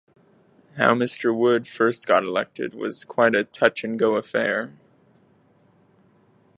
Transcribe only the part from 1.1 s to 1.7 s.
Wood